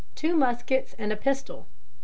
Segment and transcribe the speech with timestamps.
[0.15, 1.57] Two muskets and a pistol.
[1.57, 1.65] 9.